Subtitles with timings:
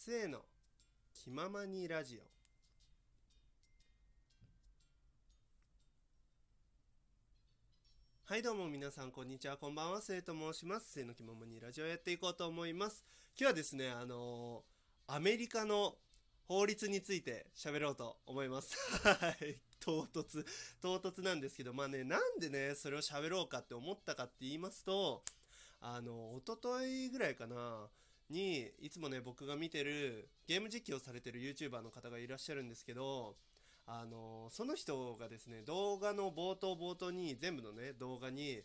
[0.00, 0.38] せーの。
[1.12, 2.20] 気ままにラジオ。
[8.24, 9.56] はいどうも皆さんこんにちは。
[9.56, 10.00] こんばんは。
[10.00, 10.92] せいと申します。
[10.92, 13.04] せいの気ままにラジオやっていこうと思います。
[13.36, 15.96] 今日はですねあのー、アメリカの
[16.46, 18.76] 法律について喋ろうと思います。
[19.02, 19.58] はい。
[19.80, 20.46] 唐突。
[20.80, 25.24] 唐突なんですけどまあねなんでねそれを喋ろうかって思ったかって言いますと
[25.80, 27.88] あの一昨日ぐらいかな。
[28.30, 33.36] にいつもね僕が見てるゲーム実況されてる YouTuber の方がいらっしゃるんですけど
[33.86, 38.60] あのその人がですね動画の冒頭冒頭に全部のね動画に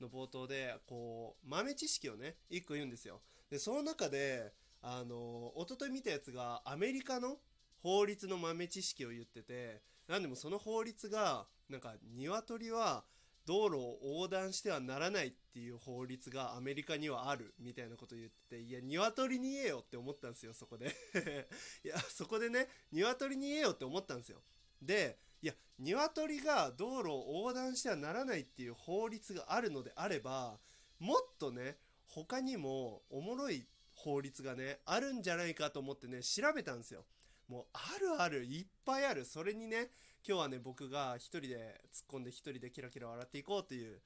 [0.00, 3.20] の冒頭でこう豆知識をね1個言うんですよ。
[3.50, 7.36] でその中であの一昨日見たやつがアメリカの
[7.82, 13.04] 法律の豆知識を言っててなんでもその法律がなんか鶏は
[13.46, 20.86] 道路を横断してはならないっていう法律がアメリカにはあるみたいなこと言ってていや鶏に言えよって思ったんですよそこで。
[21.84, 24.42] いやそこでね鶏に言えよって思ったんですよ。
[24.80, 30.58] でいや鶏が道路を横断してはならないっていう法律があるのであれば
[30.98, 37.04] もっとね他にもおもろい法律がねあるんじゃないかと思ってね調べたんですよ。
[37.48, 39.24] もうあるあるいっぱいある。
[39.24, 39.90] それにね
[40.26, 44.00] 今日はね僕が一人で突っ込んで一人でキラキラ笑っていこうという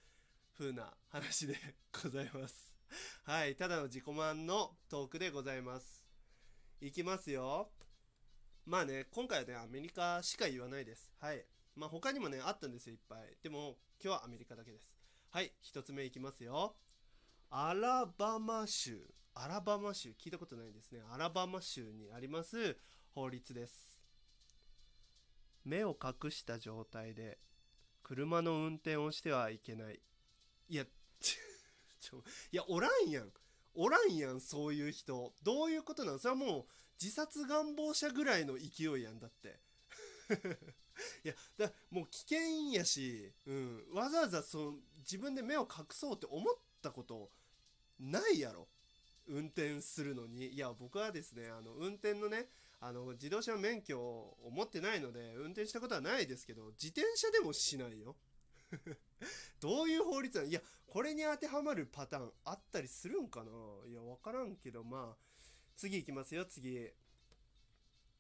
[0.57, 1.57] 風な話で
[2.03, 2.77] ございます。
[3.25, 6.05] はいただの自己満のトークでございます。
[6.81, 7.71] いきますよ。
[8.67, 11.13] まあね今回はねアメリカしか言わないです。
[11.19, 11.47] はい。
[11.77, 13.37] まあ他にもねあったんですよいっぱい。
[13.43, 14.93] でも今日はアメリカだけです。
[15.31, 16.77] はい一つ目いきますよ。
[17.51, 19.09] アラバマ州。
[19.35, 20.11] アラバマ州。
[20.19, 21.01] 聞いたことないですね。
[21.11, 22.77] アラバマ州にあります
[23.19, 24.01] 法律です。
[25.65, 27.39] 目を隠した状態で
[28.05, 29.99] 車の運転をしてはいけない。
[30.69, 30.85] いや
[31.21, 33.33] ちょいやおらんやん。
[33.75, 35.35] おらんやんそういう人。
[35.43, 36.19] どういうことなん？
[36.21, 36.65] それはもう
[37.03, 39.59] 自殺願望者ぐらいの勢いやんだって。
[41.25, 42.39] いやだもう危険
[42.73, 47.33] やし、うん、わざわざその自分で目を隠そうって思ったこと
[47.99, 48.69] ないやろ。
[49.29, 50.49] 運転するのに。
[50.49, 52.47] いや僕はですねあの運転のね
[52.81, 58.17] あの自動車免許を持ってないので運転したことはないですけど自転車でもしないよ。
[59.61, 60.51] どういう法律なの？
[60.51, 63.51] いやこれに当てはまるパターンあったりするんかな？
[63.89, 65.17] いや分からんけどまあ
[65.77, 66.91] 次行きますよ次。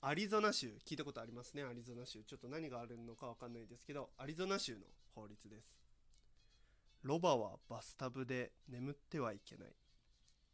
[0.01, 0.79] アリゾナ州。
[0.87, 2.23] 聞いたことありますねアリゾナ州。
[2.25, 5.79] ちょっと何があるのか分かんないですけどアリゾナ州の法律です。
[7.03, 9.69] ロバはバスタブで眠ってはいけない。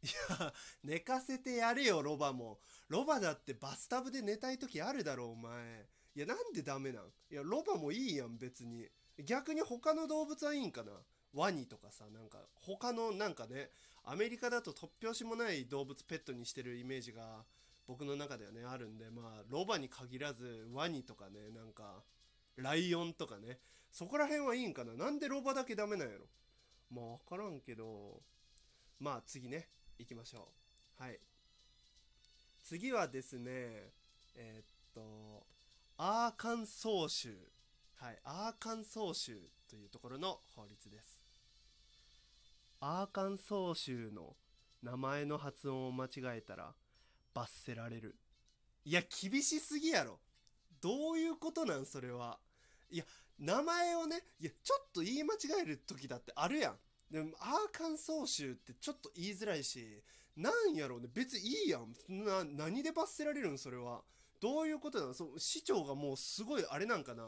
[0.05, 0.07] い
[0.39, 2.59] や寝かせてやれよロバも。
[2.89, 5.87] ロバだってバスタブで寝たい時あるだろお前。
[6.15, 7.03] いやなんでダメなん？
[7.31, 8.87] いやロバもいいやん別に。
[9.25, 10.91] 逆に他の動物はいいんかな？
[11.33, 13.69] ワニとかさなんか他のなんかね
[14.03, 17.43] アメリカだと突拍子もない動物ペットにしてるイメージが
[17.87, 22.03] 僕の中ではねあるんでまあロバに限らずワニとかねなんか
[22.57, 23.57] ライオンとかね
[23.91, 24.93] そこら辺はいいんかな？
[24.93, 26.25] なんでロバだけダメなんやろ？
[26.91, 28.21] まあ分からんけど。
[28.97, 29.67] まあ次ね。
[29.97, 30.47] 行きましょ
[30.99, 31.03] う。
[31.03, 31.19] はい。
[32.63, 33.91] 次はですね
[34.35, 35.45] えー、っと
[35.97, 37.35] アーカンソー州。
[37.95, 38.19] はい。
[38.23, 39.37] アーカンソー州
[39.69, 41.21] というところの法律です。
[42.81, 44.35] アーカンソー州の
[44.83, 46.73] 名前の発音を間違えたら
[47.33, 48.15] 罰せられる。
[48.83, 50.19] いや厳しすぎやろ。
[50.81, 51.85] どういうことなん？
[51.85, 52.37] それは。
[52.91, 53.05] いや
[53.39, 56.77] 名前をねいやちょっと言い間違える時だってあるやん。
[57.15, 60.03] でもアーカンソー州ってちょっと言いづらいし
[60.35, 61.07] なんやろうね。
[61.13, 61.95] 別にいいやん。
[62.09, 64.01] な何で罰せられるんそれは。
[64.41, 65.13] どういうことなの？
[65.13, 67.23] その市長がもうすごいあれなんかな。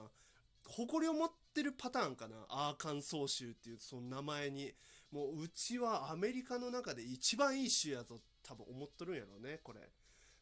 [0.68, 2.36] 誇りを持ってるパターンかな。
[2.50, 4.74] アーカンソー州っていうその名前に。
[5.10, 9.80] もううちはアメリカの中で一番いい州やぞ多分思っとるんやろうねこれ。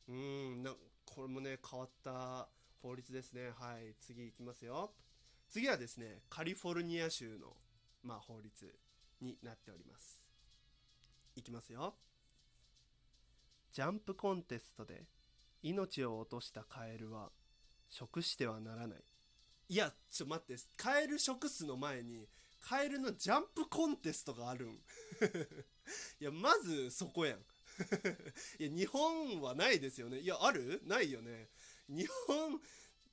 [0.10, 0.72] うんな
[1.06, 2.48] これもね変わった
[2.82, 3.52] 法律ですね。
[3.60, 4.92] はい次いきますよ。
[5.52, 7.54] 次はですねカリフォルニア州の
[8.02, 8.76] まあ法律。
[9.26, 10.22] になっております。
[11.36, 11.96] いきますよ。
[13.74, 15.04] ジャンプコンテストで
[15.64, 17.30] 命を落としたカエルは
[17.90, 19.04] 食してはならない。
[19.68, 20.62] いやちょ待って。
[20.78, 22.28] カエル食すの前に
[22.62, 24.70] カエルのジャンプコンテストがあるん。
[26.22, 27.40] いやまずそこやん。
[28.60, 30.20] いや日本はないですよね。
[30.20, 30.82] いやある？
[30.86, 31.50] ないよね。
[31.90, 32.62] 日本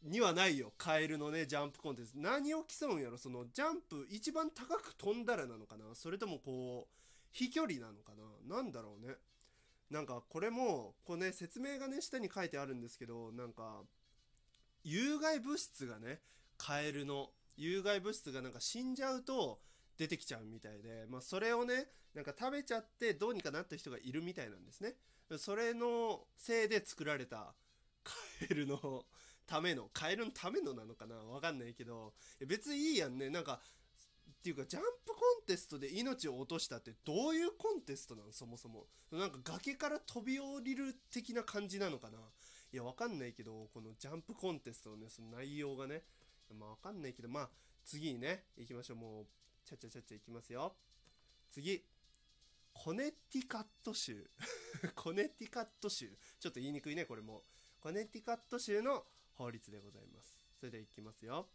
[0.05, 0.73] にはないよ。
[0.77, 2.21] カエルのねジャンプコンテスト。
[2.21, 3.19] 何を競うんやろ？
[3.19, 5.85] そのジャンプ一番高く飛んだらなのかな？
[5.95, 6.95] それともこう
[7.31, 8.13] 飛距離なのか
[8.49, 8.57] な？
[8.57, 9.15] なんだろうね。
[9.91, 13.83] なんかこれもこうね説明がね下に書いてあるんですけどなんか
[14.85, 16.21] 有害物質がね
[16.57, 19.61] カエルの有害物質がなんか死んじゃうと
[19.99, 24.95] 出てきちゃうみたいで、まあ、それをねなんか食べちゃってどうにかなった人がいるみたいなんですね。
[25.37, 27.55] それのせいで作られた
[28.03, 28.13] カ
[28.51, 29.05] エルの
[29.53, 31.15] ためのカエルのためのなのかな？
[31.15, 32.15] わかんないけど。
[32.47, 33.29] 別にいいやんね。
[33.29, 33.61] なんか
[34.31, 38.87] っていうかジャンプコンテストで命を落としたってどういうコンテストなのそもそも。
[39.11, 42.17] なんか崖から飛び降りる的な感じなのかな？
[42.73, 46.03] いやわかんないけどこのジャンプコンテストのねその内容がね。
[46.59, 47.29] まあわかんないけど。
[47.29, 47.49] まあ
[47.85, 48.97] 次にね行きましょう。
[48.97, 49.27] もう
[49.69, 50.73] ちゃちゃちゃちゃいきますよ。
[51.51, 51.85] 次。
[52.73, 54.27] コネティカット州。
[54.97, 56.11] コネティカット州。
[56.41, 57.43] ちょっと言いにくいねこれも。
[57.79, 59.05] コネティカット州の
[59.37, 60.47] 法律でございます。
[60.59, 61.49] それではいきますよ。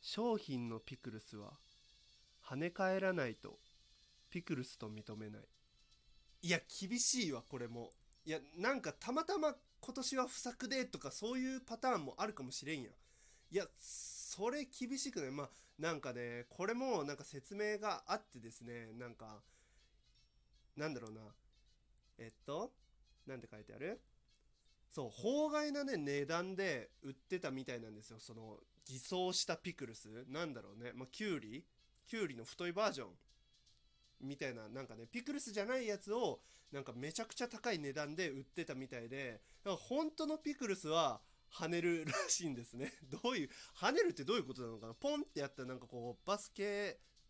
[0.00, 1.52] 商品のピクルスは
[2.44, 3.58] 跳ね返らないと
[4.30, 5.42] ピクルスと認めない。
[6.42, 7.90] いや厳しいわこれも。
[8.24, 12.90] いやなんかたまたま今年は不作でとかそういうパターンもあるかもしれんや
[13.50, 15.30] いやそれ厳しくない。
[15.30, 19.40] まあなんかねこれもなんか説明があってですねなんか
[20.76, 21.20] なんだろうな。
[22.18, 22.72] えっと
[23.26, 24.00] なんて書いてある？
[24.94, 28.18] そう法外なね値段で売ってたみたいなんですよ。
[28.20, 30.26] その偽装したピクルス。
[30.28, 30.92] なんだろうね。
[30.94, 31.64] まあキュウリ？
[32.06, 33.08] キュウリの太いバージョン
[34.20, 36.40] みたいななんかねピクルスじゃないやつを
[36.70, 41.20] なんかめちゃくちゃ高い値段で売ってたみたいでだから本当のピクルスは
[41.54, 42.92] 跳ねるらしいんですね。
[43.08, 44.94] どういう跳ねるってどういうことなのかな？
[44.94, 46.62] ポンってやったらなんかこうバスケ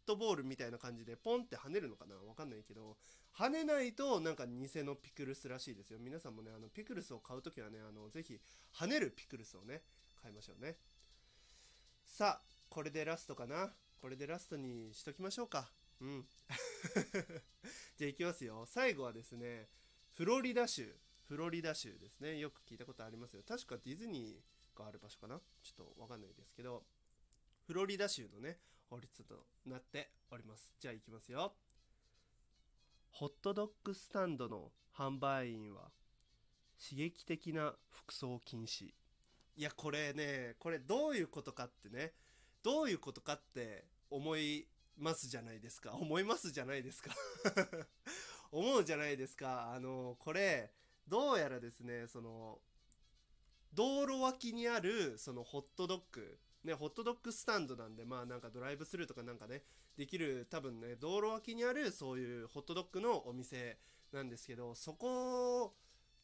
[0.02, 2.16] ットボールみたいな感じでポンって跳ねるのかな？
[2.16, 2.96] わかんないけど
[3.38, 5.98] 跳ねないとなんか偽のピクルスらしいですよ。
[5.98, 8.38] 皆さんもねあのピクルスを買う時はねあのぜひ
[8.74, 9.82] 跳ねるピクルスをね
[10.20, 10.76] 買いましょうね。
[12.04, 13.72] さあこれでラストかな？
[14.00, 15.70] これでラストにしときましょうか。
[16.00, 16.26] うん。
[17.96, 18.66] じゃあいきますよ。
[18.66, 19.68] 最後はですね
[20.10, 20.94] フロリダ州。
[21.28, 22.38] フロリダ州ですね。
[22.38, 23.42] よく聞いたことありますよ。
[23.48, 25.40] 確かディズニーがある場所かな？
[25.62, 26.84] ちょっとわかんないですけど。
[27.66, 28.58] フロリダ州のね
[28.90, 30.74] 法律となっております。
[30.78, 31.54] じゃあいきますよ。
[33.12, 35.90] ホットドッグスタンドの販売員は
[36.82, 38.86] 刺激的な服装禁止。
[39.54, 42.14] いやこれねこれどういうことかってね
[42.62, 44.66] どういうことかって思い
[44.96, 45.92] ますじゃないですか。
[45.92, 47.10] 思いますじゃないですか。
[48.50, 49.72] 思うじゃないですか。
[49.72, 50.72] あのこれ
[51.06, 52.60] どうやらですねその
[53.74, 59.62] 道路脇にあるそのホットドッグねホットドッグスタンドなんでまあなんかドライブスルーとかなんかね
[59.96, 63.78] できる多分ね道路脇にあるそういうホットドッグのお店
[64.12, 65.74] なんですけどそこ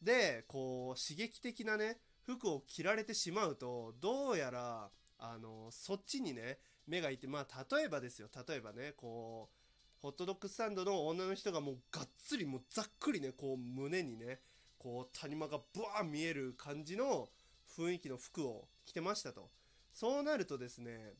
[0.01, 9.59] でこう刺激的なね服を着られてしまうとどうやらあのそっちにね目がいってまあ例えばですよ例えばねこう
[10.01, 14.39] ホットドッグスタンドの女の人がもうがっつりもうざっくりねこう胸にね
[14.77, 17.27] こう谷間がブワー見える感じの
[17.77, 19.49] 雰囲気の服を着てましたと。
[19.93, 21.13] そうなるとですね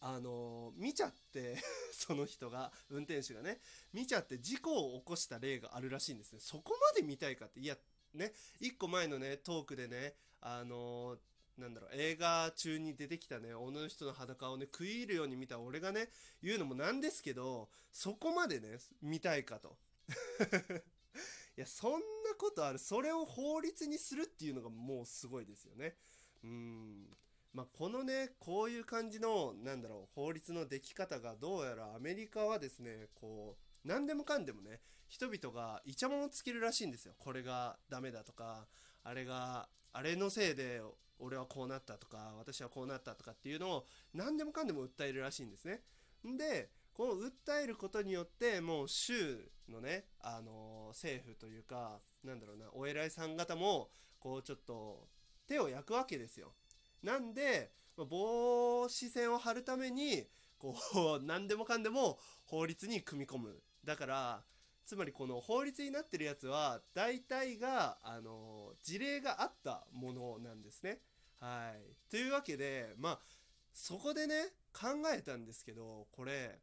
[0.00, 1.56] あの見ちゃって
[1.92, 3.60] その人が運転手がね
[3.92, 6.40] 見ちゃって事故を起こした例があるらしいんですね。
[6.40, 7.78] そこまで見たいかっていや
[8.12, 11.18] ね1個前のねトークでねあの
[11.56, 16.10] なんだろう映画中に出てきたね女の人の裸をね食い入るように見た俺がね
[16.42, 19.78] 言うのもなんですけどそこまでね見たいかと。
[21.56, 22.78] いやそんなことある。
[22.78, 25.96] それを法律にするっていうのがもうすごいですよね。
[26.42, 27.16] うん。
[27.54, 37.14] まあ、このねこういう感じのなんだろう法律のでき方がどうやらアメリカはですねこう何でもかんでもね人々がイチャモンをつけるらしいんですよ。
[37.16, 38.66] これがダメだとか
[39.04, 40.82] あれがあれのせいで
[41.20, 45.82] 俺はこうなったとか私はこうなったとかっていうのを何でもかんでも訴えるらしいんですね。
[46.24, 55.06] でこの訴えることによってもう州のねあの政府というかなんだろうなお偉いさん方もこうちょっと
[55.46, 56.52] 手を焼くわけですよ。
[57.04, 60.24] なんで防止線を張るために
[60.58, 60.74] こ
[61.20, 63.62] う何でもかんでも法律に組み込む。
[63.84, 64.42] だから
[64.86, 71.00] つまりこの法律になってるやつは大体があの事例があったものなんですね。
[71.40, 73.18] はい、というわけでまあ
[73.74, 74.34] そこでね
[74.72, 76.58] 考えたんですけどこれ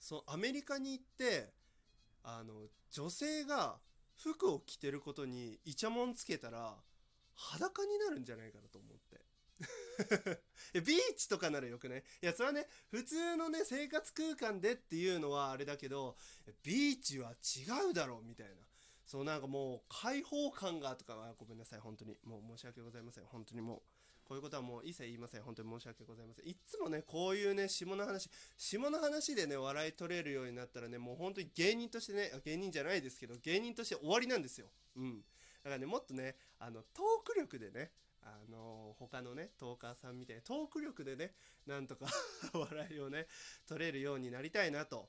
[0.00, 1.52] そアメリカに行って
[2.22, 3.76] あの女性が
[4.16, 6.74] 服を着てることにイチャモンつけたら
[7.34, 8.98] 裸になるんじゃないかなと思っ
[10.74, 12.26] ビーチとかならよくねい？
[12.26, 16.16] いやそれはね普通のね生活空間でっていうのはあれだけど
[16.62, 18.54] ビーチは違うだろうみたいな。
[19.06, 22.18] そうなんかもう開放感がとかはごめんなさい本当に。
[22.24, 23.24] もう申し訳ございません。
[23.24, 23.82] 本当にもう
[24.24, 25.42] こういうことはもう一切言いません。
[25.42, 26.48] 本当に申し訳ございません。
[26.48, 34.72] いつもねこういうね下の話下の話でね笑い取れるようになったらねもう本当に芸人としてね芸人じゃないですけど芸人として終わりなんですよ。
[34.96, 35.20] うん。
[35.62, 37.92] だからねもっとねあのトーク力でね
[38.26, 41.32] あの他のねトーカーさんみたいにトーク力でね
[41.64, 42.06] なんとか
[42.52, 43.28] 笑いをね
[43.66, 45.08] 取れるようになりたいなと。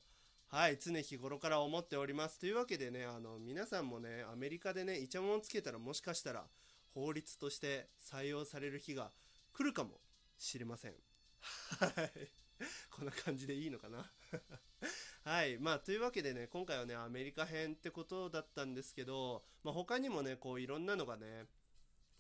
[0.50, 2.39] はい常日頃から思っております。
[2.39, 6.47] というわけでねあの皆さんもねアメリカでねイチャモンつけたらもしかしたら
[6.93, 9.12] 法律として採用される日が
[9.51, 10.00] 来るかも
[10.38, 10.93] しれません。
[11.41, 12.31] はい。
[12.89, 14.09] こんな感じでいいのかな？
[15.24, 15.57] はい。
[15.57, 21.45] まあというわけでね今回はねアメリカ編ってことだったんですけど、まあ、他にもねこういろんなのがね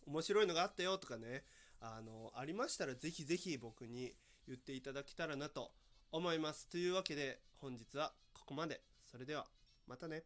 [0.07, 1.43] 面白いのがあったよとかね
[1.79, 4.13] あのありましたらぜひぜひ僕に
[4.47, 5.71] 言っていただけたらなと
[6.11, 6.67] 思います。
[6.67, 8.81] というわけで本日はここまで。
[9.11, 9.45] それでは
[9.87, 10.23] またね。